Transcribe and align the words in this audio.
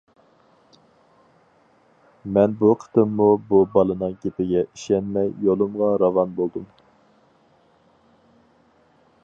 مەن 2.37 2.55
بۇ 2.61 2.71
قېتىممۇ 2.83 3.27
بۇ 3.51 3.61
بالىنىڭ 3.75 4.15
گېپىگە 4.25 4.65
ئىشەنمەي 4.69 5.29
يولۇمغا 5.49 5.91
راۋان 6.05 6.35
بولدۇم. 6.41 6.67